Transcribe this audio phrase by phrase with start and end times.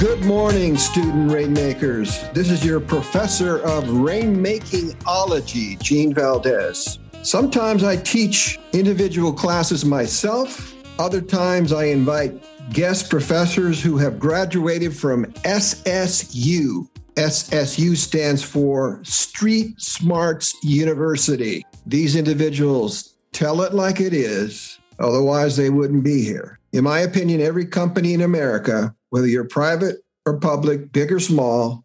[0.00, 2.26] Good morning, student rainmakers.
[2.30, 6.98] This is your professor of rainmakingology, Gene Valdez.
[7.20, 14.96] Sometimes I teach individual classes myself, other times I invite guest professors who have graduated
[14.96, 16.88] from SSU.
[17.16, 21.62] SSU stands for Street Smarts University.
[21.84, 26.58] These individuals tell it like it is, otherwise, they wouldn't be here.
[26.72, 29.96] In my opinion, every company in America, whether you're private
[30.26, 31.84] or public, big or small,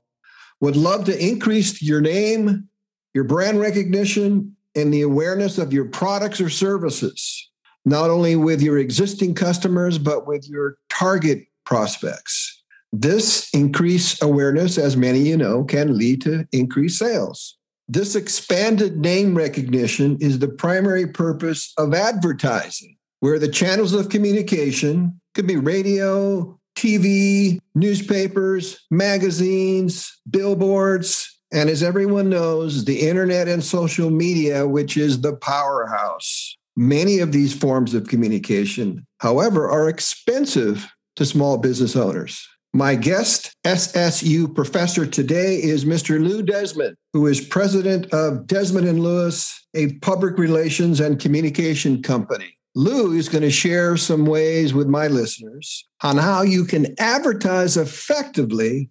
[0.62, 2.70] would love to increase your name,
[3.14, 7.50] your brand recognition, and the awareness of your products or services,
[7.86, 12.64] not only with your existing customers, but with your target prospects.
[12.92, 17.58] This increased awareness, as many you know, can lead to increased sales.
[17.88, 25.20] This expanded name recognition is the primary purpose of advertising, where the channels of communication
[25.34, 34.10] could be radio, TV, newspapers, magazines, billboards, and as everyone knows, the internet and social
[34.10, 36.58] media, which is the powerhouse.
[36.76, 42.46] Many of these forms of communication, however, are expensive to small business owners.
[42.74, 46.22] My guest, SSU professor today, is Mr.
[46.22, 52.58] Lou Desmond, who is president of Desmond and Lewis, a public relations and communication company.
[52.76, 57.78] Lou is going to share some ways with my listeners on how you can advertise
[57.78, 58.90] effectively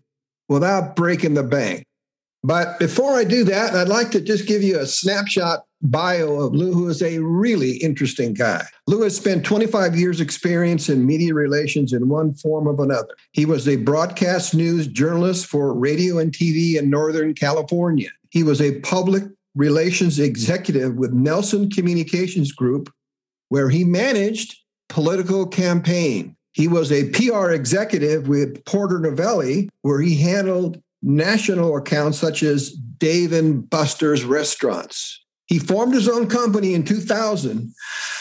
[0.49, 1.85] without breaking the bank.
[2.43, 6.55] But before I do that, I'd like to just give you a snapshot bio of
[6.55, 8.65] Lou, who is a really interesting guy.
[8.87, 13.15] Lou has spent 25 years' experience in media relations in one form or another.
[13.33, 18.11] He was a broadcast news journalist for radio and TV in Northern California.
[18.31, 19.25] He was a public
[19.55, 22.91] relations executive with Nelson Communications Group,
[23.55, 26.35] where he managed political campaign.
[26.51, 32.73] He was a PR executive with Porter Novelli, where he handled national accounts such as
[32.73, 35.25] Dave and Buster's restaurants.
[35.47, 37.73] He formed his own company in 2000,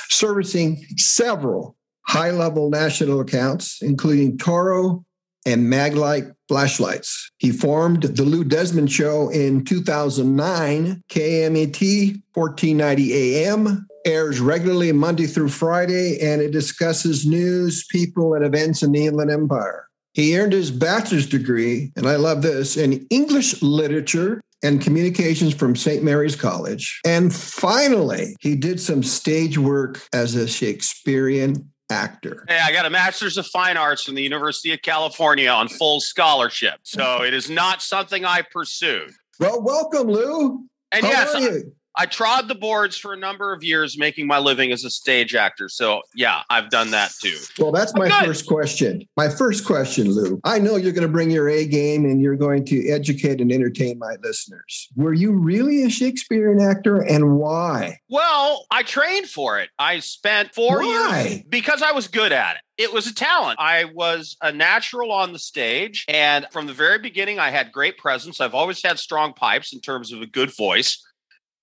[0.10, 5.04] servicing several high level national accounts, including Toro
[5.48, 7.32] and Maglite flashlights.
[7.40, 15.50] He formed the Lou Desmond Show in 2009, KMET 1490 AM, airs regularly Monday through
[15.50, 19.88] Friday, and it discusses news, people, and events in the Inland Empire.
[20.14, 25.76] He earned his bachelor's degree, and I love this, in English literature and communications from
[25.76, 26.04] St.
[26.04, 27.02] Mary's College.
[27.06, 32.46] And finally, he did some stage work as a Shakespearean actor.
[32.48, 36.00] Hey, I got a master's of fine arts from the University of California on full
[36.00, 36.76] scholarship.
[36.84, 39.12] So it is not something I pursued.
[39.40, 40.66] Well, welcome, Lou.
[40.92, 41.64] And How yes,
[41.96, 45.36] I, trod the boards for a number of years making my living as a stage
[45.36, 45.70] actor.
[45.70, 47.38] So yeah, I've done that too.
[47.58, 49.08] Well, that's my first question.
[49.18, 50.40] My first question, Lou.
[50.44, 53.52] I know you're going to bring your A game and you're going to educate and
[53.52, 54.90] entertain my listeners.
[54.96, 58.00] Were you really a Shakespearean actor and why?
[58.10, 59.70] Well, I trained for it.
[59.80, 61.24] I spent four Why?
[61.24, 62.62] years because I was good at it.
[62.76, 63.60] It was a talent.
[63.60, 66.06] I was a natural on the stage.
[66.08, 68.42] And from the very beginning, I had great presence.
[68.42, 71.04] I've always had strong pipes in terms of a good voice.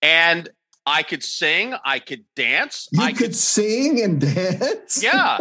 [0.03, 0.49] And
[0.87, 5.03] I could sing, I could dance, You I could, sing and dance?
[5.03, 5.39] Yeah.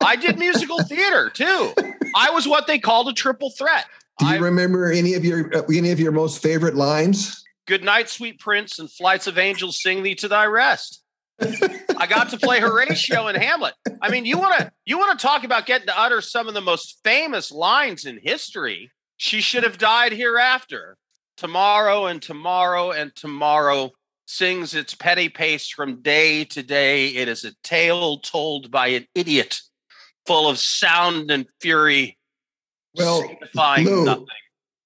[0.00, 1.74] I did musical theater too.
[2.16, 3.86] I was what they called a triple threat.
[4.18, 7.42] Do you I, remember any of your uh, any of your most favorite lines?
[7.66, 11.02] Good night, sweet prince, and flights of angels sing thee to thy rest.
[11.40, 13.74] I got to play Horatio in Hamlet.
[14.02, 16.54] I mean, you want to you want to talk about getting to utter some of
[16.54, 18.90] the most famous lines in history.
[19.16, 20.96] She should have died hereafter.
[21.40, 23.92] Tomorrow and tomorrow and tomorrow
[24.26, 27.08] sings its petty pace from day to day.
[27.08, 29.58] It is a tale told by an idiot,
[30.26, 32.18] full of sound and fury,
[32.94, 34.26] Well, signifying Lou, nothing.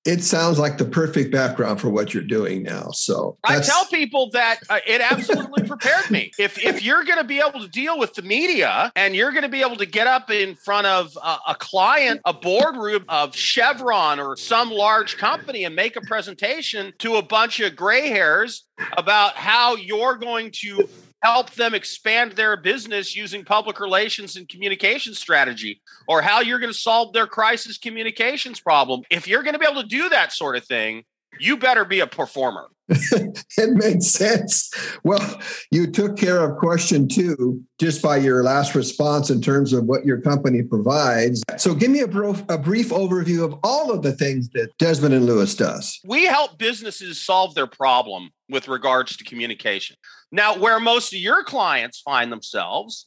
[0.05, 2.91] It sounds like the perfect background for what you're doing now.
[2.91, 6.31] So I tell people that uh, it absolutely prepared me.
[6.39, 9.45] If if you're going to be able to deal with the media and you're going
[9.45, 13.35] to be able to get up in front of a, a client, a boardroom of
[13.35, 18.67] Chevron or some large company and make a presentation to a bunch of gray hairs
[18.99, 20.87] about how you're going to
[21.25, 26.73] help them expand their business using public relations and communication strategy or how you're going
[26.73, 29.03] to solve their crisis communications problem.
[29.11, 31.05] If you're going to be able to do that sort of thing,
[31.41, 32.69] you better be a performer.
[32.89, 34.71] it makes sense.
[35.05, 35.41] Well,
[35.71, 40.05] you took care of question two just by your last response in terms of what
[40.05, 41.43] your company provides.
[41.57, 45.15] So, give me a, bro- a brief overview of all of the things that Desmond
[45.15, 45.99] and Lewis does.
[46.05, 49.97] We help businesses solve their problem with regards to communication.
[50.31, 53.07] Now, where most of your clients find themselves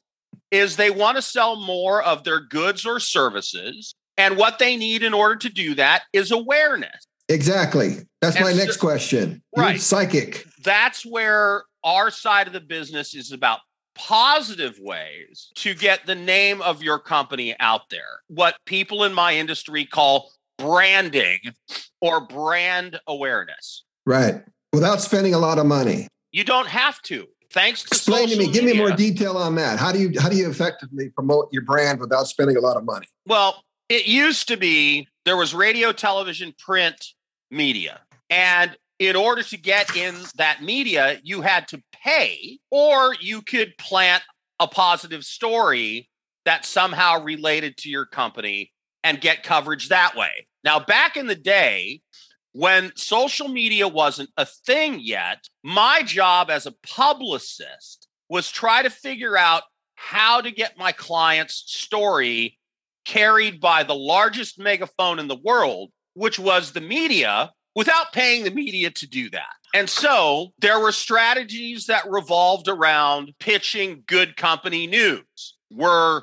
[0.49, 5.03] is they want to sell more of their goods or services And what they need
[5.03, 7.07] in order to do that is awareness.
[7.29, 7.97] Exactly.
[8.21, 9.41] That's And my so- next question.
[9.55, 9.81] You're Right.
[9.81, 10.45] Psychic.
[10.63, 13.59] That's where our side of the business is about
[13.95, 18.21] positive ways to get the name of your company out there.
[18.27, 21.39] What people in my industry call branding
[22.01, 23.83] or brand awareness.
[24.05, 24.43] Right.
[24.73, 26.07] Without spending a lot of money.
[26.31, 27.25] You don't have to.
[27.51, 28.51] Thanks to Explain to me.
[28.51, 29.79] Give me more detail on that.
[29.79, 32.83] How do you how do you effectively promote your brand without spending a lot of
[32.85, 33.07] money?
[33.25, 37.13] Well, it used to be there was radio, television, print,
[37.51, 38.01] media.
[38.29, 43.77] And in order to get in that media, you had to pay, or you could
[43.77, 44.23] plant
[44.59, 46.09] a positive story
[46.45, 48.71] that somehow related to your company
[49.03, 50.47] and get coverage that way.
[50.63, 52.01] Now, back in the day,
[52.53, 58.89] when social media wasn't a thing yet, my job as a publicist was try to
[58.89, 59.63] figure out
[59.95, 62.57] how to get my client's story
[63.05, 68.51] carried by the largest megaphone in the world, which was the media, without paying the
[68.51, 69.53] media to do that.
[69.73, 75.55] And so there were strategies that revolved around pitching good company news.
[75.71, 76.21] We're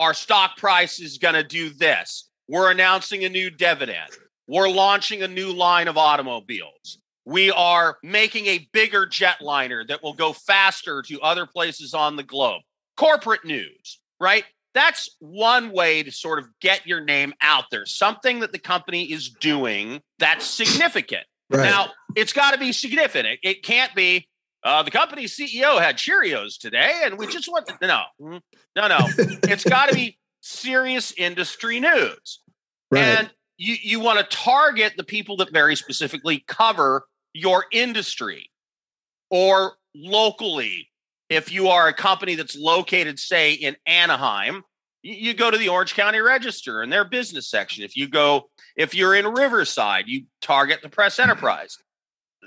[0.00, 2.28] our stock price is going to do this.
[2.48, 4.10] We're announcing a new dividend.
[4.46, 6.98] We're launching a new line of automobiles.
[7.24, 12.22] We are making a bigger jetliner that will go faster to other places on the
[12.22, 12.62] globe.
[12.96, 14.44] Corporate news, right?
[14.78, 19.10] That's one way to sort of get your name out there, something that the company
[19.12, 21.24] is doing that's significant.
[21.50, 21.64] Right.
[21.64, 23.38] Now, it's got to be significant.
[23.42, 24.28] It can't be
[24.62, 28.98] uh, the company's CEO had Cheerios today, and we just want to, no, no, no.
[29.44, 32.40] it's got to be serious industry news,
[32.90, 33.02] right.
[33.02, 38.50] and you you want to target the people that very specifically cover your industry
[39.30, 40.90] or locally.
[41.30, 44.64] If you are a company that's located, say, in Anaheim,
[45.02, 47.84] you, go to the Orange County Register and their business section.
[47.84, 51.30] If you go, if you're in Riverside, you target the press mm-hmm.
[51.30, 51.76] enterprise.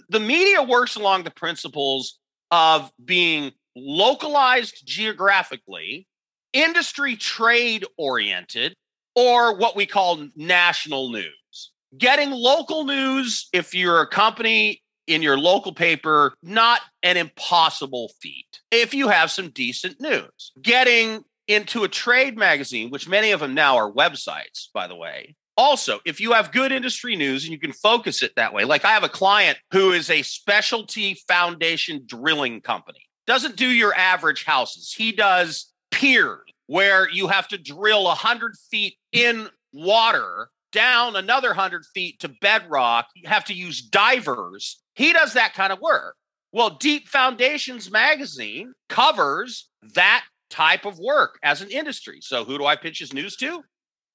[0.10, 2.20] The media works along the principles
[2.50, 6.08] of being localized geographically,
[6.54, 8.76] industry trade oriented,
[9.16, 11.72] or what we call national news.
[11.98, 18.62] Getting local news, if you're a company in your local paper, not an impossible feat
[18.72, 20.54] if you have some decent news.
[20.62, 25.36] Getting into a trade magazine, which many of them now are websites, by the way.
[25.58, 28.86] Also, if you have good industry news and you can focus it that way, like
[28.86, 34.46] I have a client who is a specialty foundation drilling company, doesn't do your average
[34.46, 34.94] houses.
[34.96, 41.86] He does piers where you have to drill 100 feet in water down another 100
[41.94, 43.08] feet to bedrock.
[43.14, 44.82] You have to use divers.
[44.96, 46.16] He does that kind of work.
[46.54, 52.20] Well, Deep Foundations magazine covers that type of work as an industry.
[52.22, 53.64] So, who do I pitch his news to?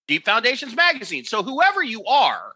[0.06, 1.24] Deep Foundations magazine.
[1.24, 2.52] So, whoever you are,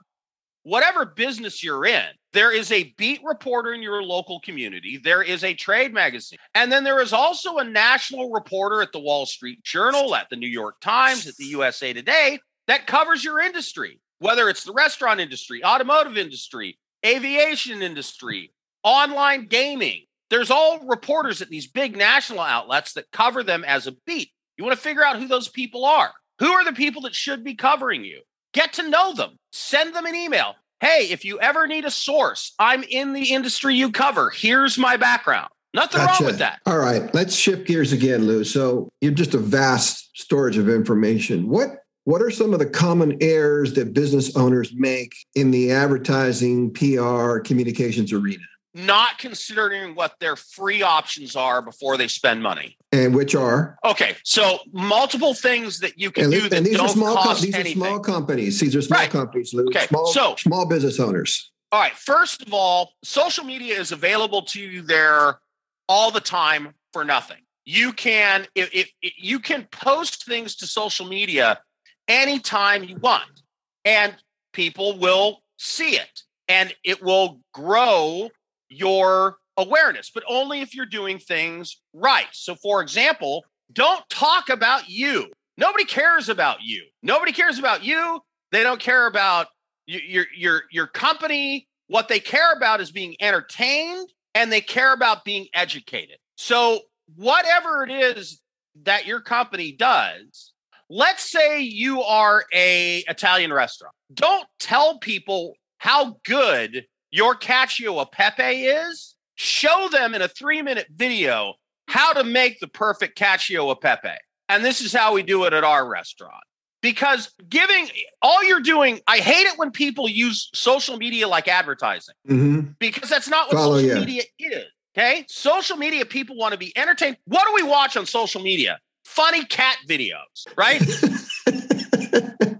[0.62, 5.00] whatever business you're in, there is a beat reporter in your local community.
[5.02, 6.38] There is a trade magazine.
[6.54, 10.36] And then there is also a national reporter at the Wall Street Journal, at the
[10.36, 12.38] New York Times, at the USA Today
[12.70, 18.52] that covers your industry, whether it's the restaurant industry, automotive industry, aviation industry,
[18.84, 20.04] online gaming.
[20.30, 24.30] There's all reporters at these big national outlets that cover them as a beat.
[24.56, 26.12] You want to figure out who those people are.
[26.38, 28.22] Who are the people that should be covering you?
[28.54, 29.36] Get to know them.
[29.52, 30.54] Send them an email.
[30.80, 34.30] Hey, if you ever need a source, I'm in the industry you cover.
[34.30, 35.50] Here's my background.
[35.74, 36.22] Nothing Gotcha.
[36.22, 36.60] wrong with that.
[36.66, 38.44] All right, let's shift gears again, Lou.
[38.44, 41.48] So you're just a vast storage of information.
[41.48, 46.72] What what are some of the common errors that business owners make in the advertising,
[46.72, 48.42] PR, communications arena?
[48.72, 52.76] Not considering what their free options are before they spend money.
[52.92, 56.88] And which are Okay, so multiple things that you can and, do and these are
[56.88, 57.82] small com- these anything.
[57.82, 58.60] are small companies.
[58.60, 59.10] These are small Right.
[59.10, 59.66] companies, Lou.
[59.68, 61.50] Okay, Small so- small business owners.
[61.72, 61.96] All right.
[61.96, 65.40] First of all, social media is available to you there
[65.88, 67.38] all the time for nothing.
[67.64, 71.60] You can if, if, if you can post things to social media
[72.08, 73.42] anytime you want,
[73.84, 74.16] and
[74.52, 78.30] people will see it, and it will grow
[78.70, 82.28] your awareness, but only if you're doing things right.
[82.32, 85.30] So, for example, don't talk about you.
[85.56, 86.84] Nobody cares about you.
[87.02, 88.20] Nobody cares about you.
[88.52, 89.48] They don't care about
[89.86, 91.68] your your your company.
[91.88, 96.16] What they care about is being entertained and they care about being educated.
[96.36, 96.80] So,
[97.16, 98.40] whatever it is
[98.84, 100.52] that your company does,
[100.88, 103.94] let's say you are a Italian restaurant.
[104.14, 109.14] Don't tell people how good your cacio e pepe is.
[109.36, 111.54] Show them in a 3-minute video
[111.88, 114.16] how to make the perfect cacio e pepe.
[114.48, 116.42] And this is how we do it at our restaurant.
[116.82, 117.86] because giving
[118.22, 122.78] all you're doing, I hate it when people use social media like advertising Mhm.
[122.78, 124.00] because that's not what Follow social you.
[124.06, 124.64] media is.
[124.96, 125.26] Okay.
[125.28, 127.18] Social media, people want to be entertained.
[127.26, 128.78] What do we watch on social media?
[129.04, 130.80] Funny cat videos, right?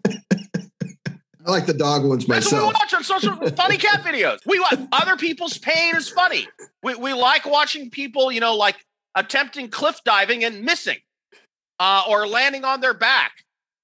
[1.46, 4.40] I like the dog ones That's what we watch on social funny cat videos.
[4.44, 6.46] We watch other people's pain is funny.
[6.82, 8.76] We, we like watching people, you know, like
[9.14, 10.98] attempting cliff diving and missing,
[11.78, 13.32] uh, or landing on their back.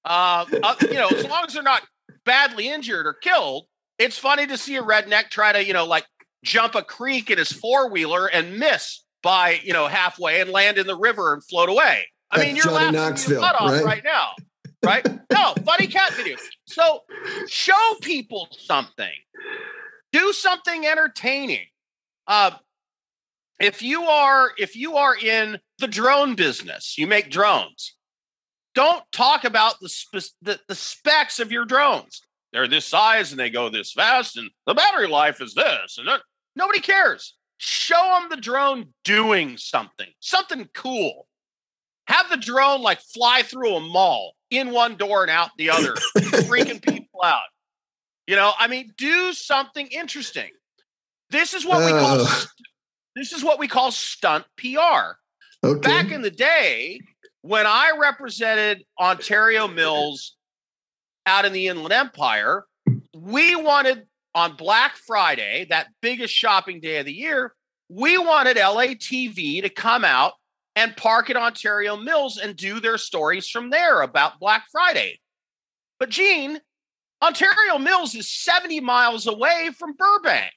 [0.05, 1.81] Uh, uh, you know, as long as they're not
[2.25, 3.65] badly injured or killed,
[3.97, 6.05] it's funny to see a redneck try to, you know, like
[6.43, 10.77] jump a creek in his four wheeler and miss by, you know, halfway and land
[10.77, 12.05] in the river and float away.
[12.29, 13.83] I That's mean, you're Johnny laughing your butt off right?
[13.83, 14.31] right now,
[14.85, 15.05] right?
[15.31, 16.41] No, funny cat videos.
[16.65, 17.03] So
[17.47, 19.13] show people something.
[20.11, 21.65] Do something entertaining.
[22.27, 22.51] Uh,
[23.59, 27.95] if you are if you are in the drone business, you make drones.
[28.75, 32.21] Don't talk about the, spe- the the specs of your drones.
[32.53, 36.07] They're this size and they go this fast, and the battery life is this, and
[36.07, 36.21] that.
[36.55, 37.35] nobody cares.
[37.57, 41.27] Show them the drone doing something, something cool.
[42.07, 45.93] Have the drone like fly through a mall in one door and out the other,
[46.17, 47.41] freaking people out.
[48.27, 50.49] You know, I mean, do something interesting.
[51.29, 52.25] This is what we call
[53.15, 55.15] this is what we call stunt PR.
[55.65, 55.79] Okay.
[55.79, 56.99] Back in the day,
[57.41, 60.35] when I represented Ontario Mills
[61.25, 62.65] out in the Inland Empire,
[63.15, 67.55] we wanted on Black Friday, that biggest shopping day of the year,
[67.89, 70.33] we wanted LATV to come out
[70.77, 75.19] and park at Ontario Mills and do their stories from there about Black Friday.
[75.99, 76.61] But Gene,
[77.19, 80.53] Ontario Mills is 70 miles away from Burbank.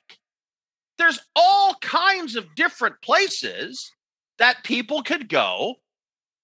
[0.99, 3.91] There's all kinds of different places
[4.39, 5.77] that people could go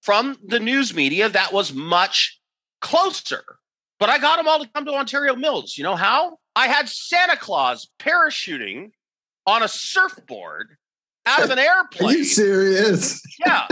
[0.01, 2.39] from the news media that was much
[2.81, 3.43] closer.
[3.99, 5.77] But I got them all to come to Ontario Mills.
[5.77, 6.39] You know how?
[6.55, 8.89] I had Santa Claus parachuting
[9.45, 10.77] on a surfboard
[11.27, 12.09] out of an airplane.
[12.09, 13.21] Are you serious?
[13.45, 13.67] Yeah.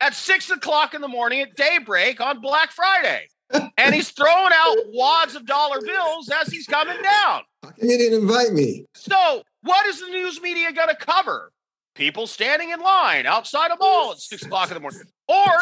[0.00, 3.28] At six o'clock in the morning at daybreak on Black Friday.
[3.76, 7.42] And he's throwing out wads of dollar bills as he's coming down.
[7.76, 8.86] You didn't invite me?
[8.94, 11.52] So, what is the news media going to cover?
[11.94, 15.02] People standing in line outside a mall at six o'clock in the morning.
[15.28, 15.52] Or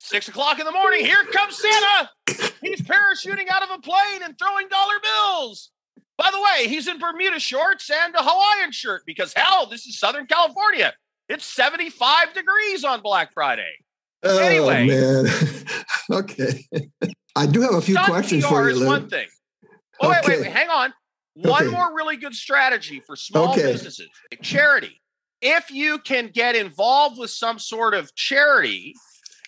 [0.00, 2.10] six o'clock in the morning, here comes Santa.
[2.62, 5.70] He's parachuting out of a plane and throwing dollar bills.
[6.18, 9.98] By the way, he's in Bermuda shorts and a Hawaiian shirt because, hell, this is
[9.98, 10.94] Southern California.
[11.28, 13.70] It's 75 degrees on Black Friday.
[14.22, 14.86] Oh, Anyway.
[14.86, 15.26] man.
[16.10, 16.64] okay.
[17.36, 18.86] I do have a few questions PR for you, is Lou.
[18.86, 19.26] one thing.
[20.00, 20.42] Oh, wait, wait, Okay.
[20.42, 20.94] wait, hang on.
[21.34, 21.70] One Okay.
[21.70, 23.72] more really good strategy for small Okay.
[23.72, 24.08] businesses
[24.42, 25.02] charity.
[25.42, 28.94] If you can get involved with some sort of charity,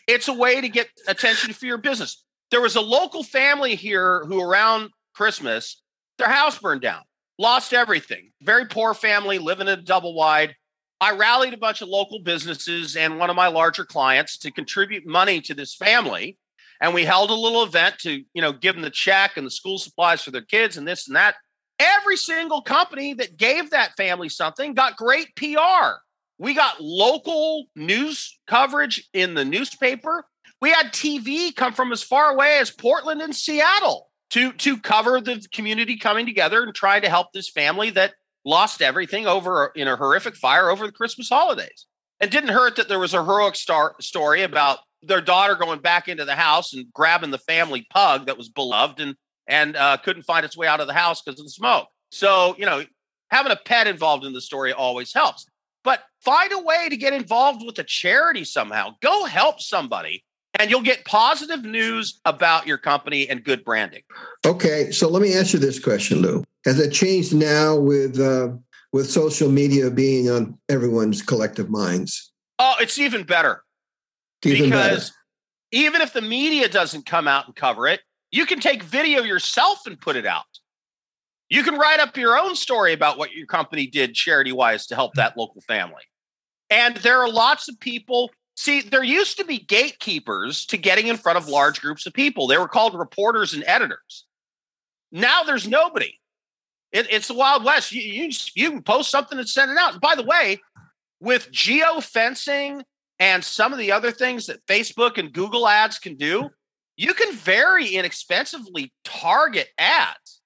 [0.06, 2.24] it's a way to get attention for your business.
[2.50, 5.82] There was a local family here who, around Christmas,
[6.18, 7.02] their house burned down,
[7.38, 8.30] lost everything.
[8.42, 10.54] Very poor family, living in a double wide.
[11.00, 15.06] I rallied a bunch of local businesses and one of my larger clients to contribute
[15.06, 16.36] money to this family
[16.80, 19.50] and we held a little event to you know give them the check and the
[19.50, 21.34] school supplies for their kids and this and that
[21.78, 25.48] every single company that gave that family something got great pr
[26.38, 30.24] we got local news coverage in the newspaper
[30.60, 35.20] we had tv come from as far away as portland and seattle to to cover
[35.20, 39.88] the community coming together and trying to help this family that lost everything over in
[39.88, 41.86] a horrific fire over the christmas holidays
[42.20, 46.08] it didn't hurt that there was a heroic star- story about their daughter going back
[46.08, 49.14] into the house and grabbing the family pug that was beloved and
[49.46, 51.88] and uh, couldn't find its way out of the house because of the smoke.
[52.10, 52.84] So you know,
[53.30, 55.46] having a pet involved in the story always helps.
[55.84, 58.96] But find a way to get involved with a charity somehow.
[59.00, 60.24] Go help somebody,
[60.58, 64.02] and you'll get positive news about your company and good branding.
[64.46, 66.44] Okay, so let me answer this question, Lou.
[66.64, 68.50] Has it changed now with uh,
[68.92, 72.32] with social media being on everyone's collective minds?
[72.58, 73.62] Oh, it's even better.
[74.44, 74.90] Even better.
[74.90, 75.12] because
[75.72, 78.00] even if the media doesn't come out and cover it,
[78.30, 80.44] you can take video yourself and put it out.
[81.50, 84.94] You can write up your own story about what your company did charity wise to
[84.94, 86.02] help that local family.
[86.70, 88.30] And there are lots of people.
[88.58, 92.48] See, there used to be gatekeepers to getting in front of large groups of people.
[92.48, 94.26] They were called reporters and editors.
[95.12, 96.18] Now there's nobody.
[96.90, 97.92] It, it's the Wild West.
[97.92, 99.92] You, you, you can post something and send it out.
[99.92, 100.58] And by the way,
[101.20, 102.82] with geofencing
[103.20, 106.50] and some of the other things that Facebook and Google ads can do,
[106.96, 110.40] you can very inexpensively target ads.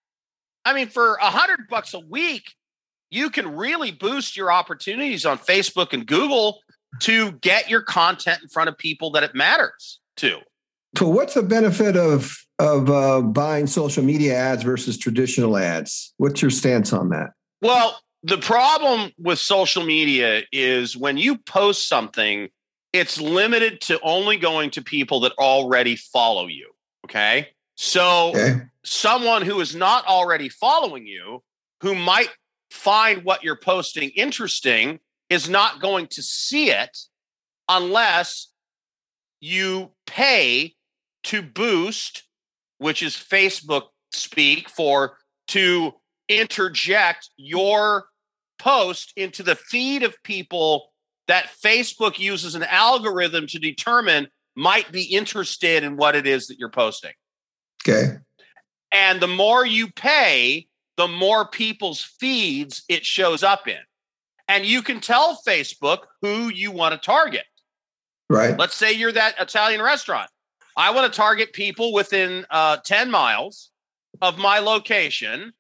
[0.67, 2.53] I mean, for a hundred bucks a week,
[3.11, 6.61] you can really boost your opportunities on Facebook and Google
[7.01, 10.39] to get your content in front of people that it matters to.
[10.97, 16.15] So, what's the benefit of of uh, buying social media ads versus traditional ads.
[16.19, 17.31] What's your stance on that?
[17.61, 22.49] Well, the problem with social media is when you post something,
[22.93, 26.71] it's limited to only going to people that already follow you.
[27.05, 27.49] Okay.
[27.75, 28.63] So, okay.
[28.85, 31.43] someone who is not already following you,
[31.81, 32.29] who might
[32.71, 35.01] find what you're posting interesting,
[35.33, 36.97] is not going to see it
[37.67, 38.53] unless
[39.41, 40.75] you pay
[41.25, 42.25] to boost,
[42.77, 45.17] which is Facebook speak for
[45.49, 45.95] to
[46.29, 48.07] interject your
[48.59, 50.93] post into the feed of people
[51.29, 56.59] that Facebook uses an algorithm to determine might be interested in what it is that
[56.59, 57.13] you're posting.
[57.89, 58.19] Okay.
[58.93, 60.67] And the more you pay,
[60.99, 63.81] the more people's feeds it shows up in.
[64.53, 67.47] And you can tell Facebook who you want to target.
[68.29, 68.59] Right.
[68.59, 70.29] Let's say you're that Italian restaurant.
[70.77, 73.71] I want to target people within uh, 10 miles
[74.21, 75.55] of my location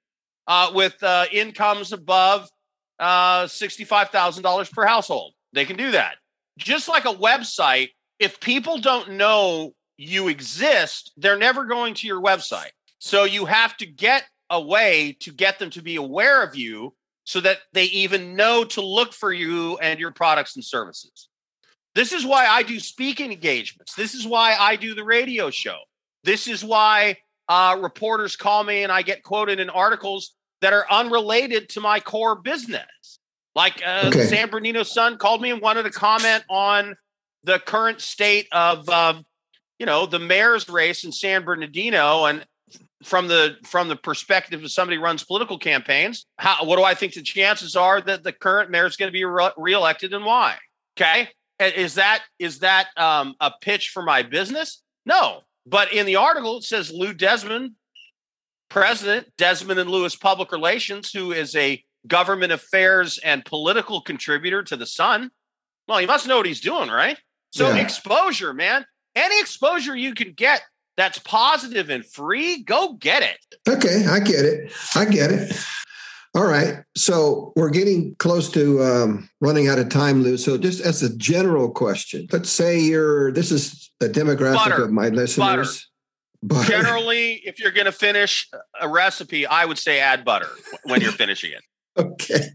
[0.46, 2.50] uh, with uh, incomes above
[2.98, 5.32] uh, $65,000 per household.
[5.54, 6.16] They can do that.
[6.58, 12.20] Just like a website, if people don't know you exist, they're never going to your
[12.20, 12.72] website.
[12.98, 16.92] So you have to get a way to get them to be aware of you
[17.32, 21.30] so that they even know to look for you and your products and services.
[21.94, 23.94] This is why I do speaking engagements.
[23.94, 25.78] This is why I do the radio show.
[26.24, 27.16] This is why
[27.48, 32.00] uh, reporters call me and I get quoted in articles that are unrelated to my
[32.00, 33.18] core business.
[33.54, 34.26] Like uh, okay.
[34.26, 36.96] San Bernardino Sun called me and wanted to comment on
[37.44, 39.14] the current state of, uh,
[39.78, 42.44] you know, the mayor's race in San Bernardino, and
[43.02, 46.94] from the from the perspective of somebody who runs political campaigns, how, what do I
[46.94, 50.24] think the chances are that the current mayor is going to be re- reelected and
[50.24, 50.56] why?
[50.96, 54.82] Okay, is that is that um, a pitch for my business?
[55.06, 55.40] No.
[55.66, 57.72] But in the article, it says Lou Desmond,
[58.68, 64.76] president, Desmond and Lewis Public Relations, who is a government affairs and political contributor to
[64.76, 65.30] the Sun.
[65.86, 67.18] Well, he must know what he's doing, right?
[67.50, 67.76] So yeah.
[67.76, 68.84] exposure, man.
[69.14, 70.62] Any exposure you can get
[70.96, 73.38] that's positive and free, go get it.
[73.68, 74.72] Okay, I get it.
[74.94, 75.56] I get it.
[76.34, 76.82] All right.
[76.96, 80.38] So we're getting close to um, running out of time, Lou.
[80.38, 84.84] So just as a general question, let's say you're, this is the demographic butter.
[84.84, 85.88] of my listeners.
[86.42, 86.64] Butter.
[86.64, 86.82] butter.
[86.82, 88.48] Generally, if you're going to finish
[88.80, 90.48] a recipe, I would say add butter
[90.84, 91.62] when you're finishing it.
[91.98, 92.46] okay.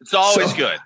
[0.00, 0.78] It's always so, good.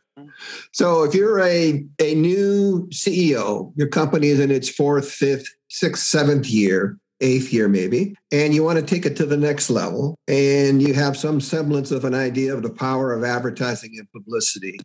[0.73, 6.05] So if you're a, a new CEO, your company is in its fourth, fifth, sixth,
[6.05, 10.19] seventh year, eighth year maybe, and you want to take it to the next level,
[10.29, 14.79] and you have some semblance of an idea of the power of advertising and publicity.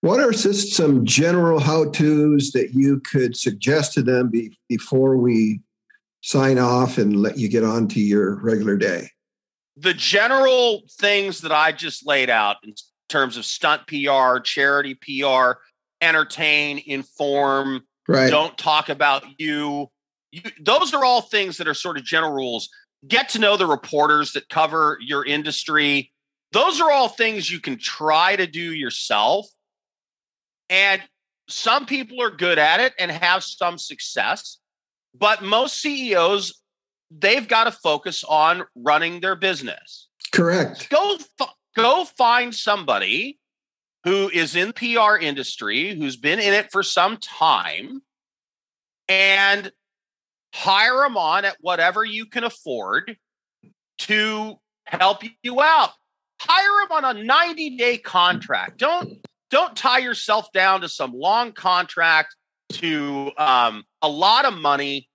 [0.00, 5.16] What are just some general how to's that you could suggest to them be, before
[5.16, 5.60] we
[6.22, 9.10] sign off and let you get on to your regular day?
[9.76, 12.74] The general things that I just laid out in
[13.08, 15.58] terms of stunt PR, charity PR,
[16.00, 18.28] entertain, inform, right.
[18.28, 19.88] don't talk about you,
[20.32, 22.68] you, those are all things that are sort of general rules.
[23.06, 26.10] Get to know the reporters that cover your industry.
[26.52, 29.46] Those are all things you can try to do yourself.
[30.70, 31.02] And
[31.48, 34.58] some people are good at it and have some success,
[35.14, 36.62] but most CEOs,
[37.10, 40.08] they've got to focus on running their business.
[40.32, 40.88] Correct.
[40.88, 41.18] Go
[41.76, 43.38] go find somebody
[44.04, 48.02] who is in PR industry, who's been in it for some time,
[49.08, 49.70] and
[50.52, 53.16] hire them on at whatever you can afford
[53.98, 55.90] to help you out.
[56.40, 58.78] Hire them on a 90 day contract.
[58.78, 59.18] Don't
[59.50, 62.34] don't tie yourself down to some long contract
[62.70, 65.08] to um, a lot of money.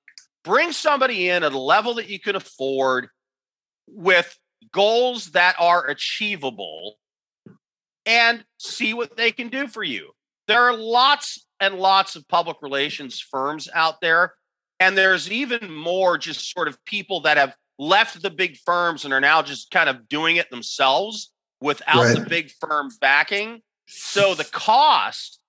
[0.44, 3.08] Bring somebody in at a level that you can afford
[3.88, 4.38] with
[4.72, 6.98] goals that are achievable
[8.06, 10.12] and see what they can do for you.
[10.48, 14.34] There are lots and lots of public relations firms out there
[14.80, 19.14] and there's even more just sort of people that have left the big firms and
[19.14, 22.18] are now just kind of doing it themselves without right.
[22.18, 23.62] the big firm backing.
[23.88, 25.40] So the cost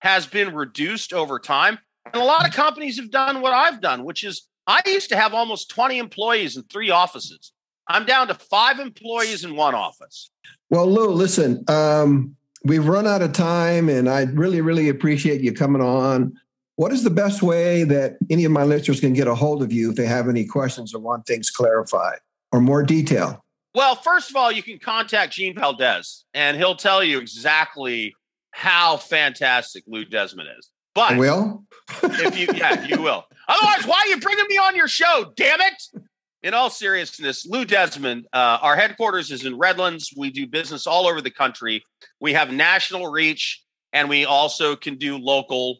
[0.00, 1.78] has been reduced over time.
[2.12, 5.16] And a lot of companies have done what I've done, which is I used to
[5.16, 7.52] have almost 20 employees in three offices.
[7.88, 10.30] I'm down to five employees in one office.
[10.70, 15.52] Well, Lou, listen, um, we've run out of time, and I really, really appreciate you
[15.52, 16.34] coming on.
[16.76, 19.72] What is the best way that any of my listeners can get a hold of
[19.72, 22.18] you if they have any questions or want things clarified
[22.52, 23.44] or more detail?
[23.74, 28.14] Well, first of all, you can contact Gene Valdez and he'll tell you exactly
[28.50, 30.70] how fantastic Lou Desmond is.
[30.94, 31.64] But I will
[32.02, 33.24] if you yeah, you will.
[33.48, 35.32] Otherwise, why are you bringing me on your show?
[35.36, 36.04] Damn it!
[36.44, 40.12] in all seriousness, Lou Desmond, uh, our headquarters is in Redlands.
[40.14, 41.82] We do business all over the country.
[42.20, 43.62] We have national reach
[43.94, 45.78] and we also can do local.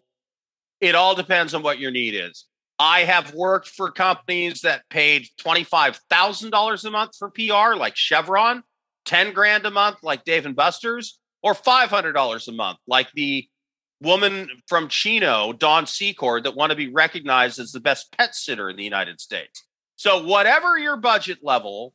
[0.80, 2.46] It all depends on what your need is.
[2.78, 8.62] I have worked for companies that paid $25,000 a month for PR, like Chevron,
[9.04, 13.48] 10 grand a month, like Dave and Buster's, or $500 a month, like the
[14.02, 18.68] woman from Chino, Dawn Secord, that want to be recognized as the best pet sitter
[18.68, 19.64] in the United States.
[19.96, 21.94] So, whatever your budget level,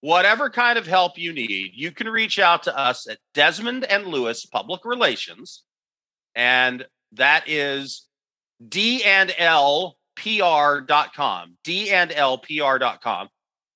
[0.00, 4.06] whatever kind of help you need, you can reach out to us at Desmond and
[4.06, 5.62] Lewis Public Relations.
[6.34, 8.06] And that is
[8.66, 11.90] D and L PR.com, D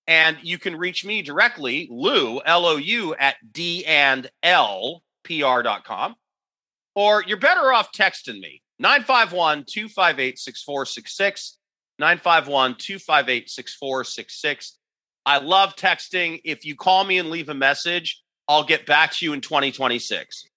[0.08, 6.14] and you can reach me directly, Lou, L O U, at D and L PR.com.
[6.94, 11.58] Or you're better off texting me, 951 258 6466.
[11.98, 14.78] 951 258 6466.
[15.26, 16.40] I love texting.
[16.44, 20.47] If you call me and leave a message, I'll get back to you in 2026.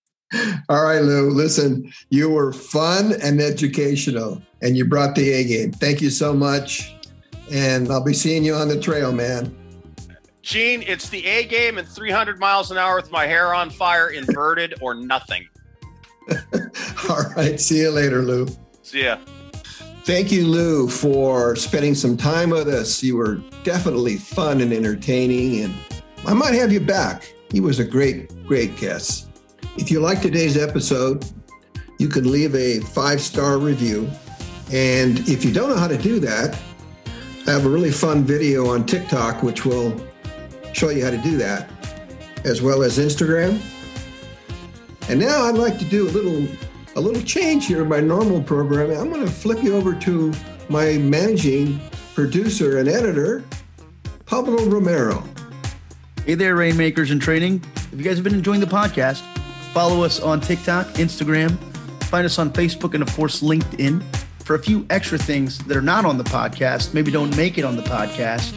[0.69, 1.29] All right, Lou.
[1.29, 5.71] Listen, you were fun and educational, and you brought the A game.
[5.71, 6.95] Thank you so much.
[7.51, 9.55] And I'll be seeing you on the trail, man.
[10.41, 14.09] Gene, it's the A game and 300 miles an hour with my hair on fire,
[14.09, 15.47] inverted or nothing.
[17.09, 17.59] All right.
[17.59, 18.47] See you later, Lou.
[18.83, 19.17] See ya.
[20.03, 23.03] Thank you, Lou, for spending some time with us.
[23.03, 25.75] You were definitely fun and entertaining, and
[26.25, 27.31] I might have you back.
[27.51, 29.30] He was a great, great guest.
[29.77, 31.25] If you like today's episode,
[31.97, 34.09] you can leave a five star review.
[34.71, 36.59] And if you don't know how to do that,
[37.47, 39.95] I have a really fun video on TikTok, which will
[40.73, 41.69] show you how to do that,
[42.43, 43.61] as well as Instagram.
[45.09, 46.47] And now I'd like to do a little
[46.97, 48.97] a little change here in my normal programming.
[48.97, 50.33] I'm going to flip you over to
[50.67, 51.79] my managing
[52.13, 53.45] producer and editor,
[54.25, 55.23] Pablo Romero.
[56.25, 57.63] Hey there, Rainmakers in Training.
[57.75, 59.23] If you guys have been enjoying the podcast,
[59.73, 61.57] follow us on TikTok, Instagram,
[62.05, 64.03] find us on Facebook, and of course, LinkedIn
[64.43, 67.63] for a few extra things that are not on the podcast, maybe don't make it
[67.63, 68.53] on the podcast.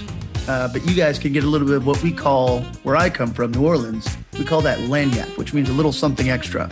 [0.48, 3.08] Uh, but you guys can get a little bit of what we call, where I
[3.08, 6.68] come from, New Orleans, we call that lagniappe, which means a little something extra.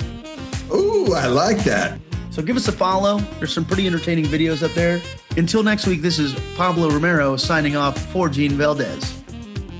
[0.73, 1.99] Ooh, I like that.
[2.31, 3.19] So give us a follow.
[3.39, 5.01] There's some pretty entertaining videos up there.
[5.37, 9.23] Until next week, this is Pablo Romero signing off for Gene Valdez.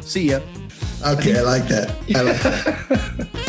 [0.01, 0.41] See ya.
[1.07, 1.95] Okay, I like that.
[2.15, 3.49] I like that.